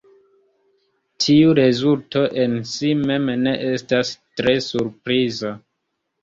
Tiu 1.25 1.51
rezulto 1.59 2.23
en 2.45 2.55
si 2.71 2.95
mem 3.03 3.29
ne 3.43 3.53
estas 3.73 4.15
tre 4.41 4.57
surpriza. 4.71 5.55